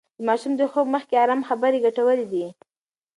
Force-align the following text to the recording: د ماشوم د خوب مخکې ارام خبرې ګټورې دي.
د 0.17 0.19
ماشوم 0.27 0.53
د 0.57 0.61
خوب 0.71 0.87
مخکې 0.95 1.13
ارام 1.23 1.41
خبرې 1.49 1.83
ګټورې 1.85 2.25
دي. 2.31 2.45